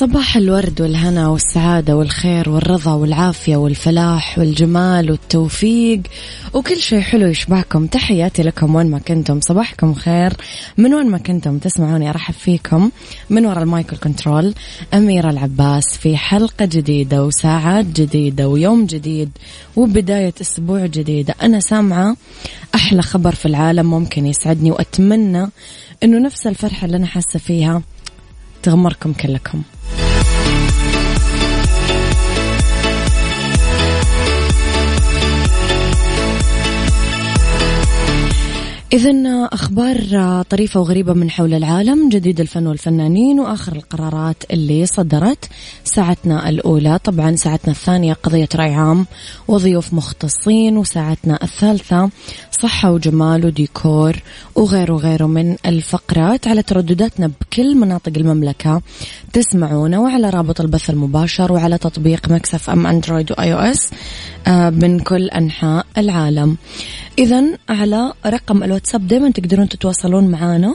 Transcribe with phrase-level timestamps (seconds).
[0.00, 6.00] صباح الورد والهنا والسعادة والخير والرضا والعافية والفلاح والجمال والتوفيق.
[6.54, 7.86] وكل شيء حلو يشبعكم.
[7.86, 9.40] تحياتي لكم وين ما كنتم.
[9.40, 10.32] صباحكم خير.
[10.78, 12.90] من وين ما كنتم تسمعوني أرحب فيكم.
[13.30, 14.54] من وراء المايكل كنترول
[14.94, 19.30] أميرة العباس في حلقة جديدة وساعات جديدة ويوم جديد
[19.76, 22.16] وبداية أسبوع جديدة أنا سامعة
[22.74, 25.48] أحلى خبر في العالم ممكن يسعدني وأتمنى
[26.02, 27.82] أنه نفس الفرحة اللي أنا حاسة فيها
[28.62, 29.62] تغمركم كلكم.
[38.92, 39.12] إذا
[39.52, 39.96] أخبار
[40.42, 45.48] طريفة وغريبة من حول العالم جديد الفن والفنانين وآخر القرارات اللي صدرت
[45.84, 46.98] ساعتنا الأولى.
[47.04, 49.06] طبعا ساعتنا الثانية قضية رأي عام
[49.48, 52.10] وضيوف مختصين وساعتنا الثالثة
[52.50, 54.16] صحة وجمال وديكور
[54.54, 56.48] وغيره وغيره من الفقرات.
[56.48, 58.82] على تردداتنا بكل مناطق المملكة
[59.32, 63.90] تسمعونا وعلى رابط البث المباشر وعلى تطبيق Mix FM Android و iOS
[64.46, 66.56] آه، من كل أنحاء العالم.
[67.20, 70.74] إذا على رقم الواتساب دائما تقدرون تتواصلون معنا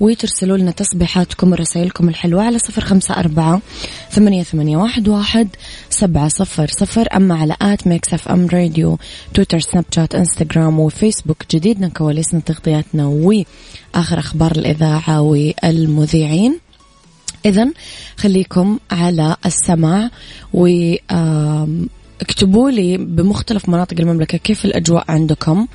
[0.00, 3.60] وترسلوا لنا تصبيحاتكم ورسائلكم الحلوة على صفر خمسة أربعة
[4.10, 5.48] ثمانية, ثمانية واحد, واحد
[5.90, 8.98] سبعة صفر صفر أما على at Mix FM Radio
[9.34, 11.44] تويتر سناب شات إنستغرام وفيسبوك.
[11.50, 16.58] جديدنا كواليسنا تغطياتنا وآخر أخبار الإذاعة والمذيعين.
[17.46, 17.70] إذا
[18.16, 20.10] خليكم على السماع
[20.54, 20.66] و
[22.20, 25.66] اكتبوا لي بمختلف مناطق المملكة كيف الأجواء عندكم.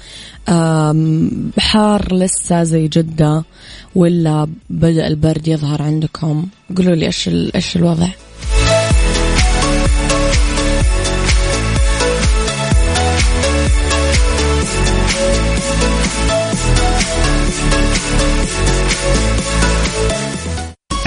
[1.59, 3.43] حار لسه زي جدة
[3.95, 6.47] ولا بدأ البرد يظهر عندكم؟
[6.77, 8.07] قولوا لي إيش إيش الوضع؟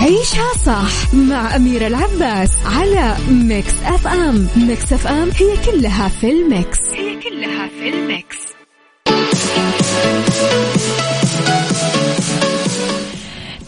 [0.02, 4.48] عيشها صح مع أميرة العباس على Mix FM.
[4.56, 6.78] Mix FM هي كلها في ال mix.
[6.92, 8.36] هي كلها في ال mix.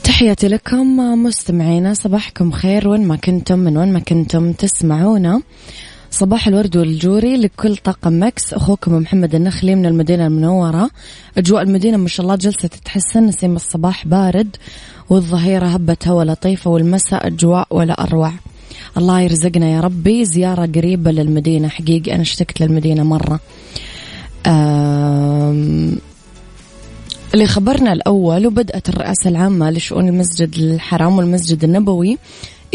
[0.04, 5.42] تحياتي لكم مستمعينا صباحكم خير وين ما كنتم من وين ما كنتم تسمعونا.
[6.14, 8.54] صباح الورد والجوري لكل طاقم Mix.
[8.54, 10.90] اخوكم محمد النخلي من المدينة المنورة.
[11.38, 13.26] أجواء المدينة ما شاء الله جلسة تتحسن.
[13.26, 14.56] نسيم الصباح بارد
[15.10, 18.32] والظهيرة هبة هوا لطيفة والمساء أجواء ولا أروع.
[18.96, 20.24] الله يرزقنا يا ربي.
[20.24, 21.68] زيارة قريبة للمدينة.
[21.68, 23.40] حقيقي أنا اشتقت للمدينة مرة.
[27.34, 32.18] اللي خبرنا الأول وبدأت الرئاسة العامة لشؤون المسجد الحرام والمسجد النبوي.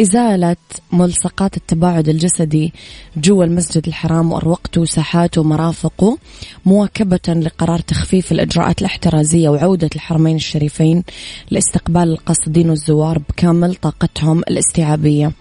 [0.02, 0.56] إزالة
[0.92, 2.74] ملصقات التباعد الجسدي
[3.18, 6.18] جوا المسجد الحرام وأروقته وساحاته ومرافقه
[6.66, 11.04] مواكبة لقرار تخفيف الإجراءات الاحترازية وعودة الحرمين الشريفين
[11.52, 15.32] لاستقبال القاصدين والزوار بكامل طاقتهم الاستيعابية.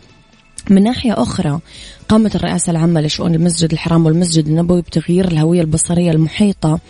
[0.71, 1.61] من ناحية أخرى
[2.09, 6.81] قامت الرئاسة العامة لشؤون المسجد الحرام والمسجد النبوي بتغيير الهوية البصرية المحيطة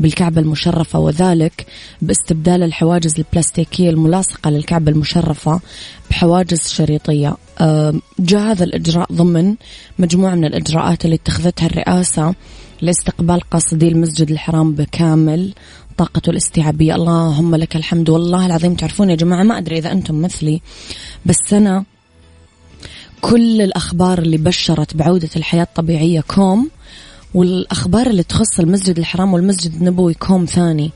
[0.00, 1.66] بالكعبة المشرفة وذلك
[2.02, 5.60] باستبدال الحواجز البلاستيكية الملاصقة للكعبة المشرفة
[6.10, 7.36] بحواجز شريطية.
[8.18, 9.54] جاء هذا الإجراء ضمن
[9.98, 12.34] مجموعة من الإجراءات اللي اتخذتها الرئاسة
[12.82, 15.52] لاستقبال قاصدي المسجد الحرام بكامل
[15.96, 16.94] طاقته الاستيعابية.
[16.94, 20.60] اللهم لك الحمد والله العظيم تعرفون يا جماعة ما أدري إذا أنتم مثلي
[21.26, 21.84] بس أنا
[23.20, 26.70] كل الأخبار اللي بشرت بعودة الحياة الطبيعية كوم
[27.34, 30.90] والأخبار اللي تخص المسجد الحرام والمسجد النبوي كوم ثاني.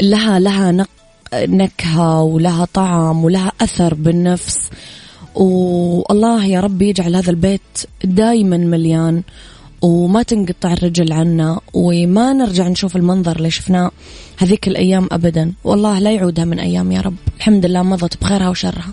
[0.00, 0.86] لها لها
[1.34, 4.70] نكهة ولها طعم ولها أثر بالنفس.
[5.34, 7.60] والله يا رب يجعل هذا البيت
[8.04, 9.22] دايما مليان
[9.82, 13.90] وما تنقطع الرجل عنا وما نرجع نشوف المنظر اللي شفناه
[14.38, 15.52] هذيك الأيام أبدا.
[15.64, 17.16] والله لا يعودها من أيام يا رب.
[17.36, 18.92] الحمد لله مضت بخيرها وشرها.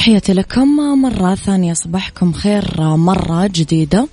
[0.00, 0.76] تحياتي لكم.
[1.02, 4.08] مرة ثانية صباحكم خير مرة جديدة.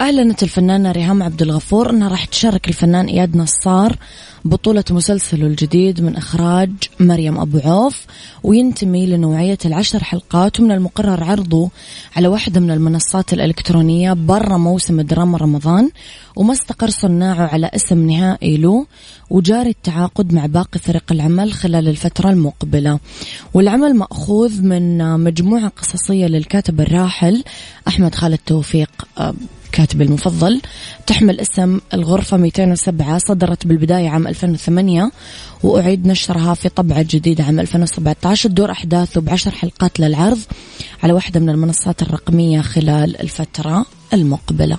[0.00, 3.96] أعلنت الفنانة ريهام عبد الغفور أنها راح تشارك الفنان إياد نصار
[4.44, 6.70] بطولة مسلسله الجديد من إخراج
[7.00, 8.06] مريم أبو عوف
[8.42, 11.70] وينتمي لنوعية العشر حلقات ومن المقرر عرضه
[12.16, 15.90] على واحدة من المنصات الإلكترونية برا موسم دراما رمضان
[16.36, 18.86] وما استقر صناعه على اسم نهائي له
[19.30, 22.98] وجاري التعاقد مع باقي فريق العمل خلال الفترة المقبلة.
[23.54, 27.44] والعمل مأخوذ من مجموعة قصصية للكاتب الراحل
[27.88, 28.90] أحمد خالد توفيق.
[29.72, 30.60] كاتبي المفضل
[31.06, 35.10] تحمل اسم الغرفة 207 صدرت بالبداية عام 2008
[35.62, 40.38] وأعيد نشرها في طبعة جديدة عام 2017 تدور أحداثه بعشر حلقات للعرض
[41.02, 44.78] على واحدة من المنصات الرقمية خلال الفترة المقبلة.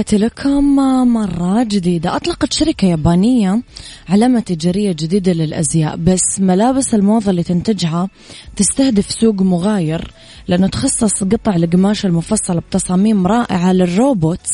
[0.00, 0.76] تحياتي لكم
[1.12, 2.16] مرة جديدة.
[2.16, 3.62] أطلقت شركة يابانية
[4.08, 8.08] علامة تجارية جديدة للأزياء بس ملابس الموضة اللي تنتجها
[8.56, 10.10] تستهدف سوق مغاير
[10.48, 14.50] لأنه تخصص قطع القماش المفصلة بتصاميم رائعة للروبوتس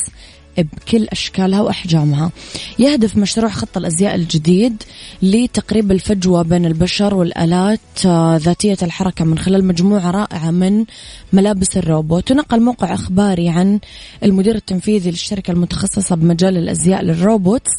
[0.62, 2.31] بكل أشكالها وأحجامها.
[2.79, 4.82] يهدف مشروع خط الأزياء الجديد
[5.23, 10.85] لتقريب الفجوة بين البشر والآلات آه، ذاتية الحركة من خلال مجموعة رائعة من
[11.32, 12.31] ملابس الروبوت.
[12.31, 13.81] ونقل موقع إخباري عن
[14.25, 17.70] المدير التنفيذي للشركة المتخصصة بمجال الأزياء لل robots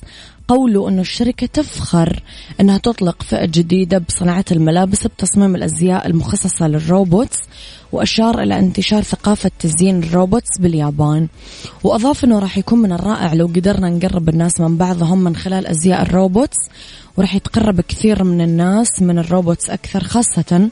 [0.48, 2.24] قوله أنه الشركة تفخر
[2.60, 7.38] أنها تطلق فئة جديدة بصناعة الملابس بتصميم الأزياء المخصصة لل robots
[7.92, 11.28] وأشار إلى انتشار ثقافة تزيين ال robots باليابان.
[11.84, 16.02] وأضاف أنه راح يكون من الرائع لو قدرنا نقرب الناس من بعضهم من خلال أزياء
[16.02, 16.58] ال robots
[17.18, 20.70] وراح يتقرب كثير من الناس من ال robots أكثر خاصة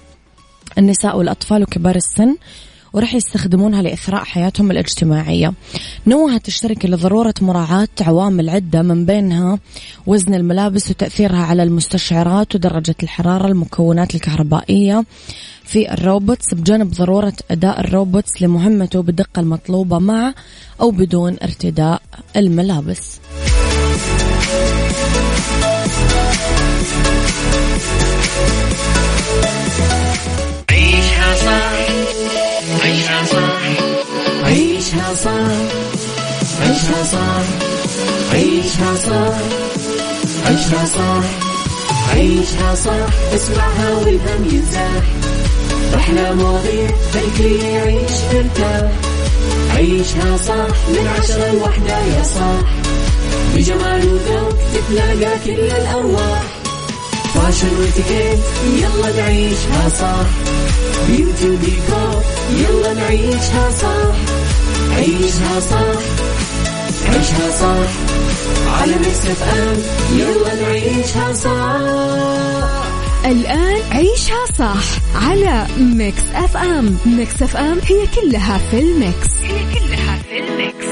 [0.78, 2.36] النساء والأطفال وكبار السن.
[2.96, 5.54] وراح يستخدمونها لإثراء حياتهم الاجتماعية
[6.08, 9.60] نوهت الشركة لضرورة مراعاة عوامل عدة من بينها
[10.06, 15.06] وزن الملابس وتأثيرها على المستشعرات ودرجة الحرارة المكونات الكهربائية
[15.64, 20.34] في ال robots بجانب ضرورة أداء ال robots لمهمته بالدقة المطلوبة مع
[20.82, 22.02] أو بدون ارتداء
[22.36, 23.20] الملابس.
[32.86, 33.62] عيشها صح
[34.44, 35.52] عيشها صح
[36.62, 37.44] عيشها صح
[38.34, 39.38] عيشها صح
[40.46, 41.24] عيشها صح
[42.14, 45.04] عيشها صح اسمعها والهم ينزاح
[45.96, 48.92] أحلى مواضيع خلي يعيش مرتاح
[49.76, 52.70] عيشها صح من عشرة لوحدة يا صاح
[53.56, 55.52] بجمال وذوق تتلاقى كل
[55.82, 56.44] الأرواح.
[57.46, 58.40] فاشل واتيكيت
[58.74, 60.26] يلا نعيشها صح.
[61.08, 64.16] beauty وديكور يلا نعيشها صح.
[64.96, 66.02] عيشها صح.
[67.08, 67.90] عيشها صح.
[68.82, 69.78] على Mix FM
[70.18, 72.86] يلا نعيشها صح.
[73.26, 74.84] الآن عيشها صح
[75.16, 76.98] على Mix FM.
[77.06, 79.30] Mix FM هي كلها في ال mix.
[79.44, 80.86] هي كلها في ال mix.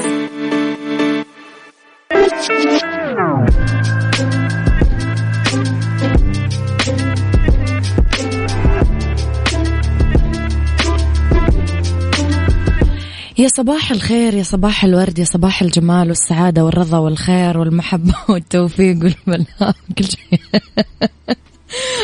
[13.44, 19.74] يا صباح الخير يا صباح الورد يا صباح الجمال والسعادة والرضا والخير والمحبة والتوفيق والمنام
[19.98, 20.40] كل شيء.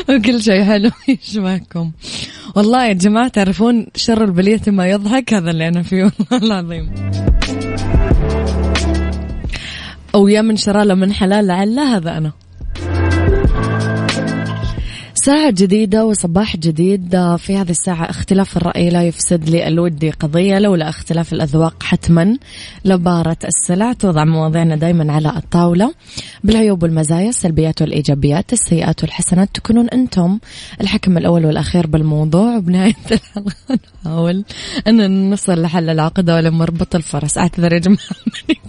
[0.09, 1.93] وكل شيء حلو يشبهكم.
[2.57, 6.13] والله يا جماعة تعرفون شر البلية ما يضحك؟ هذا اللي أنا فيه.
[6.33, 6.91] والله العظيم.
[10.15, 12.33] أو يا من شرى من حلال لعل هذا أنا.
[15.25, 17.37] ساعة جديدة وصباح جديد.
[17.37, 22.39] في هذه الساعة اختلاف الرأي لا يفسد لي الودي قضية لولا اختلاف الأذواق حتما.
[22.85, 25.95] لبارة السلع توضع مواضيعنا دايما على الطاولة.
[26.45, 30.39] بالعيوب والمزايا السلبيات والإيجابيات السيئات والحسنات تكونون أنتم
[30.81, 32.57] الحكم الأول والأخير بالموضوع.
[32.57, 34.45] وبنهاية الحلقة نحاول
[34.89, 37.39] أن نصل لحل العقدة ولا مربط الفرس.
[37.39, 37.99] أعتذر يا جماعة
[38.49, 38.61] ماني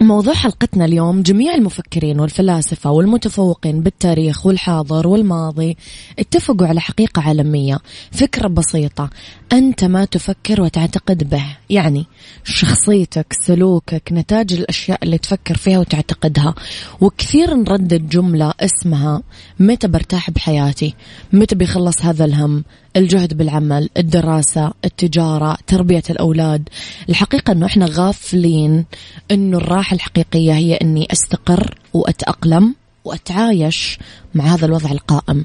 [0.00, 5.76] موضوع حلقتنا اليوم جميع المفكرين والفلاسفة والمتفوقين بالتاريخ والحاضر والماضي
[6.18, 7.78] اتفقوا على حقيقة عالمية
[8.12, 9.10] فكرة بسيطة.
[9.52, 11.44] أنت ما تفكر وتعتقد به.
[11.70, 12.06] يعني
[12.44, 16.54] شخصيتك سلوكك نتاج الأشياء اللي تفكر فيها وتعتقدها.
[17.00, 19.22] وكثير نردد جملة اسمها
[19.60, 20.94] متى برتاح بحياتي؟
[21.32, 22.64] متى بيخلص هذا الهم؟
[22.96, 26.68] الجهد بالعمل الدراسة التجارة تربية الأولاد.
[27.08, 28.84] الحقيقة أنه إحنا غافلين
[29.30, 32.74] أنه الراحة الحقيقية هي أني أستقر وأتأقلم
[33.04, 33.98] وأتعايش
[34.34, 35.44] مع هذا الوضع القائم.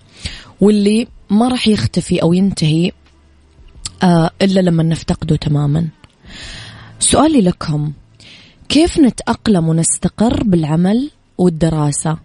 [0.61, 2.91] واللي ما راح يختفي أو ينتهي
[4.41, 5.87] إلا لما نفتقده تماما.
[6.99, 7.91] سؤالي لكم
[8.69, 12.17] كيف نتأقلم ونستقر بالعمل والدراسة؟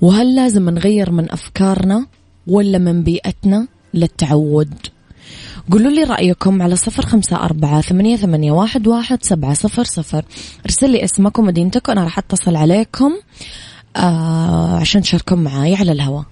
[0.00, 2.06] وهل لازم نغير من أفكارنا
[2.46, 4.74] ولا من بيئتنا للتعود؟
[5.70, 10.24] قولوا لي رأيكم على صفر خمسة أربعة ثمانية, ثمانية واحد, واحد سبعة صفر صفر.
[10.64, 13.12] ارسل لي اسمكم ومدينتك وأنا راح أتصل عليكم
[13.96, 16.24] آه عشان تشاركون معاي على الهواء.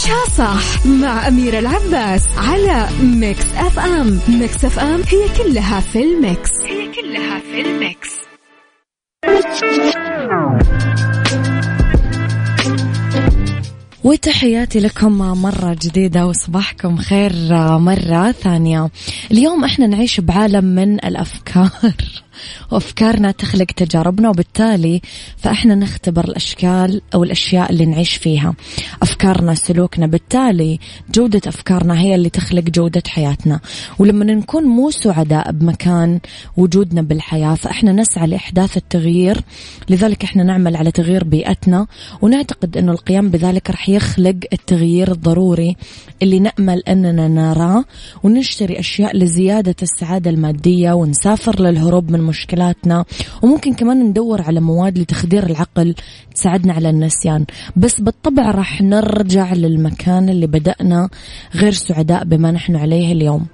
[0.00, 4.20] عيشها صح مع أميرة العباس على ميكس أف أم.
[4.28, 6.50] ميكس أف أم هي كلها في الميكس.
[6.66, 8.08] هي كلها في الميكس.
[14.04, 17.32] وتحياتي لكم مرة جديدة وصباحكم خير
[17.78, 18.90] مرة ثانية.
[19.30, 21.70] اليوم إحنا نعيش بعالم من الأفكار.
[22.70, 25.00] وأفكارنا تخلق تجاربنا وبالتالي
[25.36, 28.54] فإحنا نختبر الأشكال أو الأشياء اللي نعيش فيها.
[29.02, 30.78] أفكارنا سلوكنا بالتالي
[31.14, 33.60] جودة أفكارنا هي اللي تخلق جودة حياتنا.
[33.98, 36.20] ولما نكون مو سعداء بمكان
[36.56, 39.40] وجودنا بالحياة فإحنا نسعى لإحداث التغيير.
[39.88, 41.86] لذلك إحنا نعمل على تغيير بيئتنا
[42.22, 45.76] ونعتقد أنه القيام بذلك رح يخلق التغيير الضروري
[46.22, 47.84] اللي نأمل أننا نراه
[48.22, 53.04] ونشتري أشياء لزيادة السعادة المادية ونسافر للهروب من مشكلاتنا.
[53.42, 55.94] وممكن كمان ندور على مواد لتخدير العقل
[56.34, 57.44] تساعدنا على النسيان.
[57.76, 61.08] بس بالطبع راح نرجع للمكان اللي بدأنا
[61.54, 63.46] غير سعداء بما نحن عليه اليوم.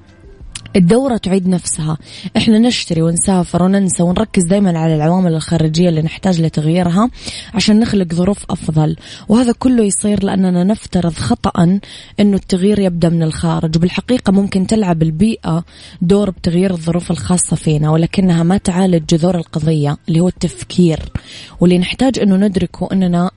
[0.77, 1.99] الدورة تعيد نفسها.
[2.37, 7.11] إحنا نشتري ونسافر وننسى ونركز دايما على العوامل الخارجية اللي نحتاج لتغييرها
[7.55, 8.97] عشان نخلق ظروف أفضل.
[9.29, 11.81] وهذا كله يصير لأننا نفترض خطأ
[12.21, 13.77] أنه التغيير يبدأ من الخارج.
[13.77, 15.65] وبالحقيقة ممكن تلعب البيئة
[16.03, 21.13] دور بتغيير الظروف الخاصة فينا ولكنها ما تعالج جذور القضية اللي هو التفكير.
[21.61, 23.31] واللي نحتاج أنه ندركه أننا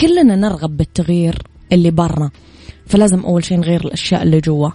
[0.00, 1.42] كلنا نرغب بالتغيير
[1.72, 2.30] اللي برا.
[2.86, 4.70] فلازم أول شيء نغير الأشياء اللي جوا.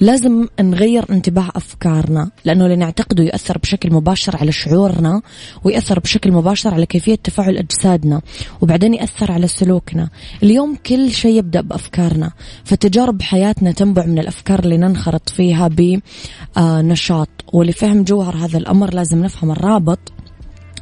[0.00, 5.22] لازم نغير انتباه أفكارنا لأنه اللي نعتقده يأثر بشكل مباشر على شعورنا
[5.64, 8.20] ويأثر بشكل مباشر على كيفية تفاعل أجسادنا
[8.60, 10.08] وبعدين يأثر على سلوكنا.
[10.42, 12.32] اليوم كل شيء يبدأ بأفكارنا
[12.64, 19.50] فتجارب حياتنا تنبع من الأفكار اللي ننخرط فيها بنشاط ولفهم جوهر هذا الأمر لازم نفهم
[19.50, 19.98] الرابط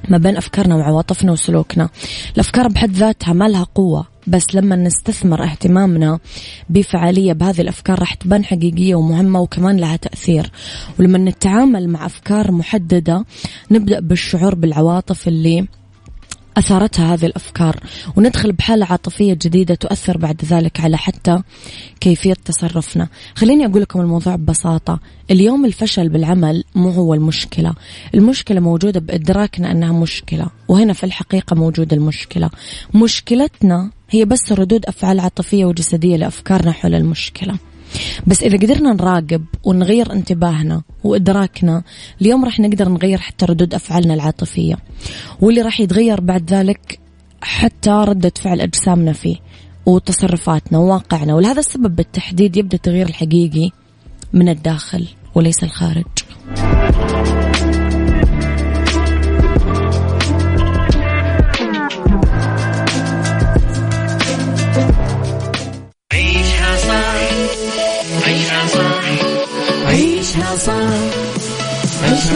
[0.09, 1.89] ما بين أفكارنا وعواطفنا وسلوكنا.
[2.35, 4.14] الأفكار بحد ذاتها ما لها قوة.
[4.27, 6.19] بس لما نستثمر اهتمامنا
[6.71, 10.51] بفعالية بهذه الأفكار راح تبان حقيقية ومهمة وكمان لها تأثير.
[11.01, 13.25] ولما نتعامل مع أفكار محددة
[13.71, 15.67] نبدأ بالشعور بالعواطف اللي
[16.57, 17.77] أثارتها هذه الأفكار.
[18.17, 21.43] وندخل بحالة عاطفية جديدة تؤثر بعد ذلك على حتى
[22.01, 23.09] كيفية تصرفنا.
[23.35, 25.01] خليني أقول لكم الموضوع ببساطة.
[25.31, 27.75] اليوم الفشل بالعمل مو هو المشكلة.
[28.15, 30.47] المشكلة موجودة بإدراكنا أنها مشكلة.
[30.69, 32.51] وهنا في الحقيقة موجودة المشكلة.
[32.95, 37.55] مشكلتنا هي بس ردود أفعال عاطفية وجسدية لأفكارنا حول المشكلة.
[38.27, 41.83] بس إذا قدرنا نراقب ونغير انتباهنا وإدراكنا
[42.21, 44.77] اليوم راح نقدر نغير حتى ردود أفعالنا العاطفية.
[45.41, 46.99] واللي راح يتغير بعد ذلك
[47.41, 49.37] حتى ردة فعل أجسامنا فيه
[49.87, 51.35] وتصرفاتنا وواقعنا.
[51.35, 53.71] ولهذا السبب بالتحديد يبدأ التغيير الحقيقي
[54.33, 56.05] من الداخل وليس الخارج.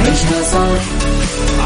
[0.00, 0.82] عيشها صح.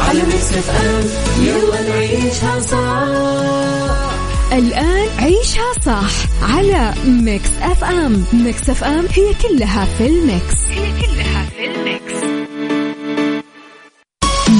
[0.07, 1.05] على ميكس اف ام
[1.45, 4.09] يلا نعيشها صح.
[4.53, 6.11] الآن عيشها صح
[6.55, 10.55] على ميكس اف ام ميكس اف ام هي كلها في الميكس.
[10.69, 12.13] هي كلها في الميكس.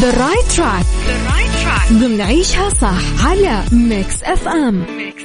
[0.01, 0.85] The right track.
[1.09, 1.91] The right track.
[1.93, 5.23] ضمن عيشها صح على ميكس اف ام ميكس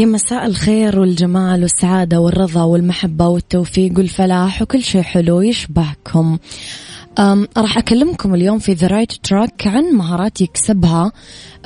[0.00, 6.38] يا مساء الخير والجمال والسعادة والرضا والمحبة والتوفيق والفلاح وكل شيء حلو يشبهكم.
[7.56, 11.12] راح أكلمكم اليوم في the right track عن مهارات يكسبها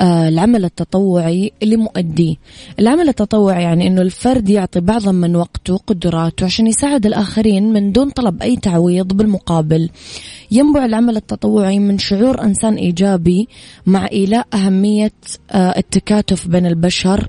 [0.01, 2.35] آه، العمل التطوعي لمؤديه
[2.79, 8.11] العمل التطوعي يعني أنه الفرد يعطي بعضا من وقته وقدراته عشان يساعد الآخرين من دون
[8.11, 9.91] طلب أي تعويض بالمقابل.
[10.51, 13.49] ينبع العمل التطوعي من شعور إنسان إيجابي
[13.87, 15.13] مع إيلاء أهمية
[15.51, 17.29] آه، التكاتف بين البشر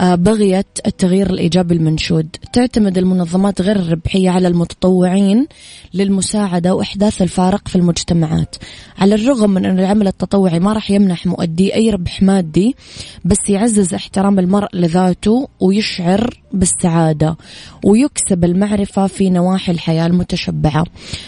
[0.00, 2.36] آه، بغية التغيير الإيجابي المنشود.
[2.52, 5.46] تعتمد المنظمات غير الربحية على المتطوعين
[5.94, 8.56] للمساعدة وإحداث الفارق في المجتمعات.
[8.98, 12.76] على الرغم من أن العمل التطوعي ما راح يمنح مؤدي أي ربح مادي
[13.24, 17.36] بس يعزز احترام المرء لذاته ويشعر بالسعادة
[17.84, 20.84] ويكسب المعرفة في نواحي الحياة المتشبعة.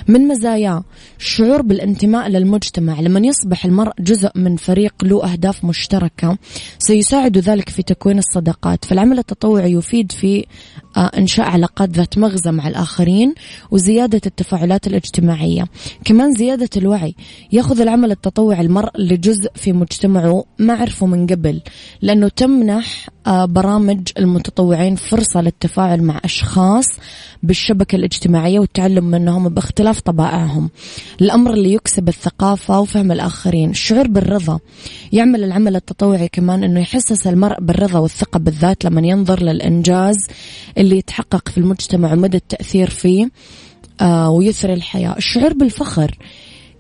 [0.09, 0.85] من مزاياه
[1.19, 3.01] الشعور بالانتماء للمجتمع.
[3.01, 6.39] لمن يصبح المرء جزء من فريق له أهداف مشتركة
[6.79, 8.85] سيساعد ذلك في تكوين الصداقات.
[8.85, 10.47] فالعمل التطوعي يفيد في
[10.97, 13.35] آه، إنشاء علاقات ذات مغزى مع الآخرين
[13.71, 15.67] وزيادة التفاعلات الاجتماعية.
[16.19, 17.15] كمان زيادة الوعي
[17.53, 21.61] يأخذ العمل التطوعي المرء لجزء في مجتمعه ما عرفه من قبل
[22.03, 26.87] لأنه تمنح آه، برامج المتطوعين فرصة للتفاعل مع أشخاص
[27.43, 30.71] بالشبكة الاجتماعية والتعلم منهم باختلاف طبائعهم.
[31.21, 34.59] الأمر اللي يكسب الثقافة وفهم الآخرين الشعور بالرضا.
[35.13, 40.17] يعمل العمل التطوعي كمان أنه يحسس المرء بالرضا والثقة بالذات لما ينظر للإنجاز
[40.79, 43.31] اللي يتحقق في المجتمع ومدى التأثير فيه.
[44.07, 45.17] ويثري الحياة.
[45.17, 46.19] الشعور بالفخر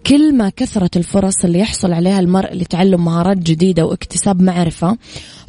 [0.06, 4.96] كل ما كثرت الفرص اللي يحصل عليها المرء لتعلم مهارات جديدة واكتساب معرفة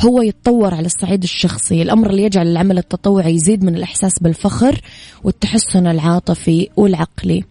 [0.05, 1.81] هو يتطور على الصعيد الشخصي.
[1.81, 4.81] الأمر اللي يجعل العمل التطوعي يزيد من الإحساس بالفخر
[5.23, 7.43] والتحسن العاطفي والعقلي.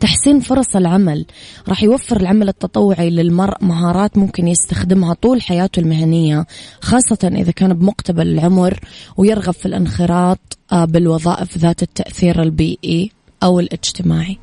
[0.00, 1.26] تحسين فرص العمل
[1.68, 6.46] راح يوفر العمل التطوعي للمرء مهارات ممكن يستخدمها طول حياته المهنية
[6.80, 8.80] خاصة إذا كان بمقتبل العمر
[9.16, 13.17] ويرغب في الانخراط آه، بالوظائف ذات التأثير البيئي.
[13.42, 14.38] أو الاجتماعي.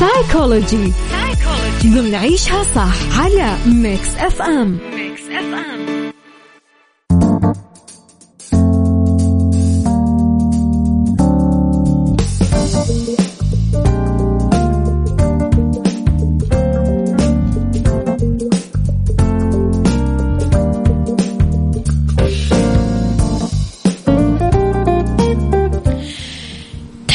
[0.00, 0.92] سايكولوجي
[1.84, 5.79] ضمن عيشها صح على ميكس اف ام ميكس اف ام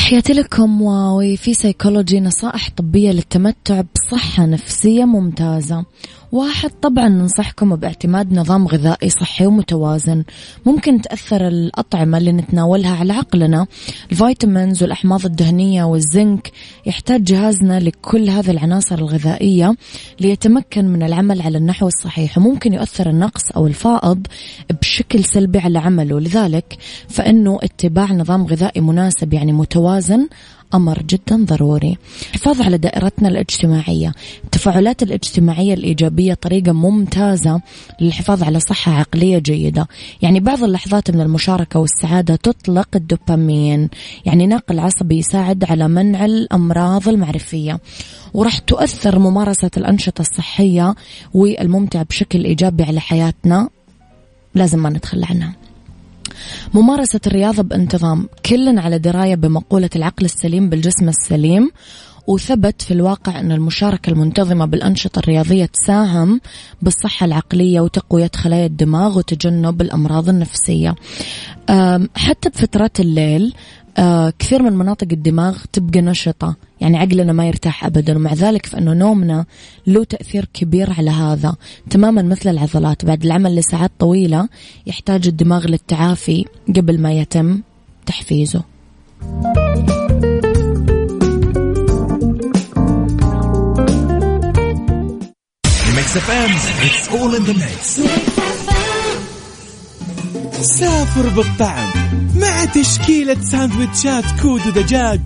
[0.05, 5.85] تحياتي لكم وفي سيكولوجي نصائح طبية للتمتع بصحة نفسية ممتازة.
[6.31, 10.23] واحد طبعا ننصحكم باعتماد نظام غذائي صحي ومتوازن.
[10.65, 13.67] ممكن تأثر الأطعمة اللي نتناولها على عقلنا.
[14.11, 16.51] ال vitamins والأحماض الدهنية والزنك
[16.85, 19.75] يحتاج جهازنا لكل هذه العناصر الغذائية
[20.19, 24.27] ليتمكن من العمل على النحو الصحيح وممكن يؤثر النقص أو الفائض
[24.81, 26.19] بشكل سلبي على عمله.
[26.19, 26.77] لذلك
[27.09, 29.94] فإنه اتباع نظام غذائي مناسب يعني متوازن
[30.73, 31.97] أمر جدا ضروري.
[32.34, 34.13] الحفاظ على دائرتنا الاجتماعية.
[34.43, 37.62] التفاعلات الاجتماعية الإيجابية طريقة ممتازة
[38.01, 39.88] للحفاظ على صحة عقلية جيدة.
[40.21, 43.89] يعني بعض اللحظات من المشاركة والسعادة تطلق الدوبامين.
[44.25, 47.79] يعني ناقل عصبي يساعد على منع الأمراض المعرفية.
[48.34, 50.95] وراح تؤثر ممارسة الأنشطة الصحية
[51.34, 53.69] والممتعة بشكل إيجابي على حياتنا.
[54.55, 55.64] لازم ما نتخلى عنها.
[56.73, 61.71] ممارسة الرياضة بانتظام كل على دراية بمقولة العقل السليم بالجسم السليم
[62.27, 66.41] وثبت في الواقع أن المشاركة المنتظمة بالأنشطة الرياضية تساهم
[66.81, 70.95] بالصحة العقلية وتقوية خلايا الدماغ وتجنب الأمراض النفسية.
[72.15, 73.53] حتى بفترات الليل
[74.39, 79.45] كثير من مناطق الدماغ تبقى نشطة يعني عقلنا ما يرتاح أبدا ومع ذلك فإنه نومنا
[79.88, 81.55] له تأثير كبير على هذا
[81.89, 84.49] تماما مثل العضلات بعد العمل لساعات طويلة
[84.88, 87.62] يحتاج الدماغ للتعافي قبل ما يتم
[88.05, 88.63] تحفيزه
[96.88, 98.34] it's all in the mix.
[100.65, 101.89] سافر بالطعم
[102.36, 105.21] مع تشكيلة ساندويتشات كودو دجاج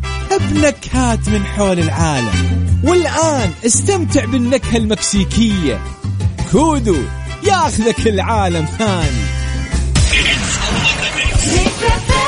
[0.51, 2.67] بنكهات من حول العالم.
[2.83, 5.81] والآن استمتع بالنكهة المكسيكية.
[6.51, 6.97] كودو
[7.43, 9.25] ياخذك العالم ثاني.